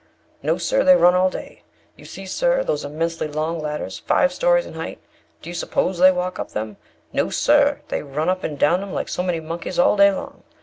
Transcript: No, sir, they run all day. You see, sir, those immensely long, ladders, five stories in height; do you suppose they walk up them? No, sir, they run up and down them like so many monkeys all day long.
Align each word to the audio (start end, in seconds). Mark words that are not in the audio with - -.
No, 0.41 0.57
sir, 0.57 0.83
they 0.83 0.95
run 0.95 1.13
all 1.13 1.29
day. 1.29 1.61
You 1.95 2.05
see, 2.05 2.25
sir, 2.25 2.63
those 2.63 2.83
immensely 2.83 3.27
long, 3.27 3.59
ladders, 3.59 3.99
five 3.99 4.33
stories 4.33 4.65
in 4.65 4.73
height; 4.73 4.97
do 5.43 5.49
you 5.51 5.53
suppose 5.53 5.99
they 5.99 6.11
walk 6.11 6.39
up 6.39 6.53
them? 6.53 6.77
No, 7.13 7.29
sir, 7.29 7.81
they 7.89 8.01
run 8.01 8.27
up 8.27 8.43
and 8.43 8.57
down 8.57 8.79
them 8.79 8.93
like 8.95 9.09
so 9.09 9.21
many 9.21 9.39
monkeys 9.39 9.77
all 9.77 9.95
day 9.95 10.11
long. 10.11 10.41